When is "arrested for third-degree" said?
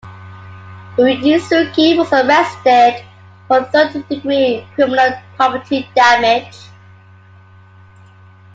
2.11-4.65